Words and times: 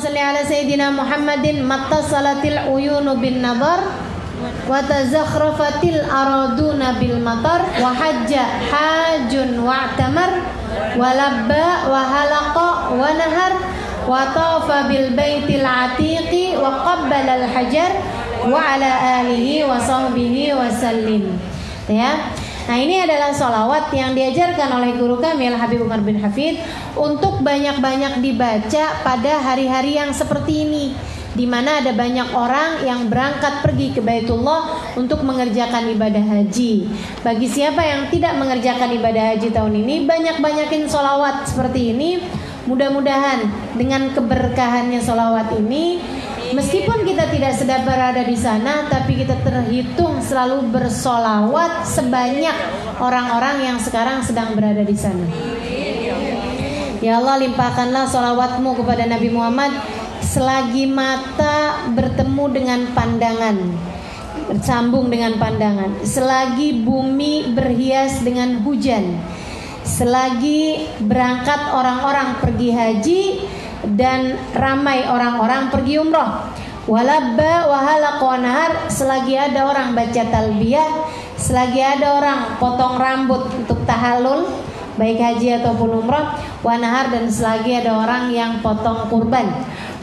salli 0.00 0.18
ala 0.20 0.42
sayyidina 0.44 0.90
Muhammadin 0.90 1.62
mattasalatil 1.64 2.70
uyunu 2.72 3.16
bin 3.20 3.40
nadar 3.42 3.80
wa 4.68 4.80
tazakhrafatil 4.82 6.02
araduna 6.10 6.98
bil 7.00 7.18
matar 7.22 7.62
wa 7.80 7.94
hajja 7.94 8.42
hajun 8.70 9.60
wa'tamar 9.62 10.30
wa 10.98 11.04
labba 11.14 11.88
wa 11.88 12.00
halaqa 12.02 12.68
wa 12.92 13.08
nahar 13.14 13.52
wa 14.04 14.20
tafa 14.34 14.88
bil 14.90 15.14
baitil 15.16 15.64
atiqi 15.64 16.58
wa 16.58 16.82
qabbala 16.82 17.40
al 17.40 17.46
hajar 17.48 17.92
wa 18.44 18.58
ala 18.60 19.22
alihi 19.22 19.64
wa 19.64 19.80
sahbihi 19.80 20.52
wa 20.52 20.68
sallim 20.68 21.38
ya 21.88 22.34
Nah 22.64 22.80
ini 22.80 22.96
adalah 22.96 23.28
solawat 23.28 23.92
yang 23.92 24.16
diajarkan 24.16 24.72
oleh 24.80 24.96
guru 24.96 25.20
kami 25.20 25.52
Habib 25.52 25.84
Umar 25.84 26.00
bin 26.00 26.16
Hafid 26.16 26.56
untuk 26.96 27.44
banyak-banyak 27.44 28.24
dibaca 28.24 28.84
pada 29.04 29.32
hari-hari 29.44 30.00
yang 30.00 30.16
seperti 30.16 30.64
ini 30.64 30.96
di 31.34 31.44
mana 31.44 31.82
ada 31.82 31.90
banyak 31.90 32.30
orang 32.32 32.86
yang 32.86 33.10
berangkat 33.10 33.60
pergi 33.60 33.90
ke 33.92 34.00
Baitullah 34.00 34.94
untuk 34.94 35.26
mengerjakan 35.26 35.90
ibadah 35.92 36.22
haji. 36.22 36.86
Bagi 37.26 37.50
siapa 37.50 37.82
yang 37.82 38.06
tidak 38.08 38.38
mengerjakan 38.38 38.94
ibadah 38.94 39.34
haji 39.34 39.50
tahun 39.50 39.74
ini, 39.82 40.06
banyak-banyakin 40.06 40.86
solawat 40.86 41.50
seperti 41.50 41.90
ini. 41.92 42.22
Mudah-mudahan 42.64 43.44
dengan 43.76 44.08
keberkahannya 44.16 44.96
solawat 45.04 45.52
ini 45.60 46.00
Meskipun 46.54 47.02
kita 47.02 47.34
tidak 47.34 47.52
sedang 47.58 47.82
berada 47.82 48.22
di 48.22 48.38
sana, 48.38 48.86
tapi 48.86 49.18
kita 49.18 49.42
terhitung 49.42 50.22
selalu 50.22 50.70
bersolawat 50.70 51.82
sebanyak 51.82 52.54
orang-orang 53.02 53.74
yang 53.74 53.78
sekarang 53.82 54.22
sedang 54.22 54.54
berada 54.54 54.86
di 54.86 54.94
sana. 54.94 55.26
Ya 57.02 57.18
Allah 57.18 57.42
limpahkanlah 57.42 58.06
solawatmu 58.06 58.78
kepada 58.78 59.04
Nabi 59.10 59.34
Muhammad 59.34 59.74
selagi 60.22 60.88
mata 60.88 61.90
bertemu 61.92 62.44
dengan 62.48 62.80
pandangan 62.96 63.56
bersambung 64.48 65.12
dengan 65.12 65.36
pandangan 65.36 66.00
selagi 66.00 66.80
bumi 66.80 67.52
berhias 67.52 68.24
dengan 68.24 68.64
hujan 68.64 69.20
selagi 69.84 70.88
berangkat 71.04 71.60
orang-orang 71.76 72.40
pergi 72.40 72.68
haji 72.72 73.22
dan 73.92 74.40
ramai 74.56 75.04
orang-orang 75.04 75.68
pergi 75.68 76.00
umroh. 76.00 76.48
Walabba 76.84 77.68
wahala 77.68 78.20
nahar 78.40 78.92
selagi 78.92 79.40
ada 79.40 79.64
orang 79.68 79.96
baca 79.96 80.22
talbiyah, 80.28 81.08
selagi 81.36 81.80
ada 81.80 82.20
orang 82.20 82.38
potong 82.60 83.00
rambut 83.00 83.48
untuk 83.56 83.80
tahalul 83.88 84.48
baik 84.94 85.18
haji 85.18 85.58
ataupun 85.62 86.06
umrah, 86.06 86.38
wanahar 86.62 87.10
dan 87.10 87.26
selagi 87.26 87.82
ada 87.82 87.98
orang 87.98 88.30
yang 88.30 88.62
potong 88.62 89.10
kurban. 89.10 89.46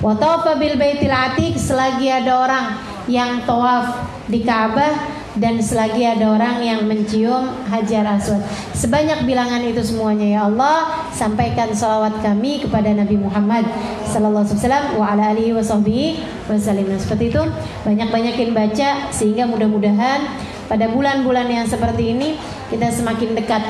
Wa 0.01 0.17
bil 0.57 0.75
baitil 0.75 1.13
atiq 1.13 1.55
selagi 1.55 2.09
ada 2.09 2.33
orang 2.41 2.65
yang 3.11 3.43
tawaf 3.43 4.07
di 4.31 4.47
Ka'bah 4.47 5.19
dan 5.35 5.59
selagi 5.59 6.03
ada 6.03 6.35
orang 6.35 6.59
yang 6.59 6.79
mencium 6.87 7.63
hajar 7.67 8.03
aswad. 8.03 8.43
Sebanyak 8.75 9.23
bilangan 9.23 9.63
itu 9.63 9.79
semuanya 9.83 10.27
ya 10.27 10.41
Allah, 10.47 11.07
sampaikan 11.11 11.71
salawat 11.71 12.19
kami 12.19 12.63
kepada 12.63 12.91
Nabi 12.91 13.15
Muhammad 13.19 13.67
sallallahu 14.07 14.43
alaihi 14.47 14.59
wasallam 14.59 14.85
wa 14.95 15.05
ala 15.11 15.23
alihi 15.31 15.51
wasallam. 15.55 16.87
Nah, 16.87 16.99
seperti 16.99 17.31
itu, 17.31 17.43
banyak-banyakin 17.87 18.49
baca 18.51 18.89
sehingga 19.11 19.47
mudah-mudahan 19.47 20.19
pada 20.67 20.87
bulan-bulan 20.91 21.47
yang 21.51 21.67
seperti 21.67 22.15
ini 22.15 22.39
kita 22.71 22.91
semakin 22.91 23.35
dekat 23.35 23.63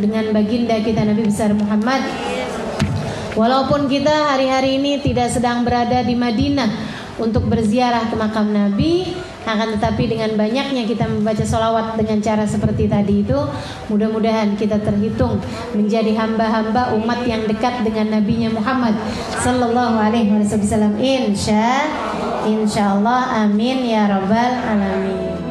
dengan 0.00 0.32
baginda 0.32 0.80
kita 0.80 1.04
Nabi 1.04 1.28
besar 1.28 1.52
Muhammad. 1.52 2.00
Walaupun 3.32 3.88
kita 3.88 4.36
hari-hari 4.36 4.76
ini 4.76 5.00
tidak 5.00 5.32
sedang 5.32 5.64
berada 5.64 6.04
di 6.04 6.12
Madinah 6.12 6.91
untuk 7.20 7.48
berziarah 7.48 8.08
ke 8.08 8.16
makam 8.16 8.52
Nabi, 8.52 9.12
akan 9.42 9.74
tetapi 9.76 10.06
dengan 10.06 10.38
banyaknya 10.38 10.86
kita 10.86 11.04
membaca 11.10 11.42
solawat 11.42 11.98
dengan 11.98 12.22
cara 12.22 12.46
seperti 12.46 12.86
tadi 12.86 13.26
itu 13.26 13.34
Mudah-mudahan 13.90 14.54
kita 14.54 14.78
terhitung 14.80 15.42
menjadi 15.74 16.14
hamba-hamba 16.14 16.94
umat 16.96 17.26
yang 17.26 17.44
dekat 17.50 17.82
dengan 17.82 18.20
Nabi 18.20 18.46
Muhammad 18.48 18.94
Sallallahu 19.42 19.98
alaihi 19.98 20.30
wasallam. 20.32 20.96
Insya 20.96 21.90
Insya 22.46 22.96
Allah 22.98 23.46
amin 23.46 23.84
ya 23.86 24.06
rabbal 24.06 24.54
alamin 24.62 25.41